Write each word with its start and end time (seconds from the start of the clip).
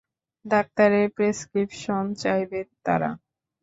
ডাক্তারের 0.45 1.07
প্রেসক্রিপশন 1.15 2.03
চাইবে 2.21 2.59
তারা। 2.85 3.09